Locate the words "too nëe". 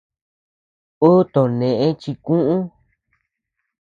1.33-1.87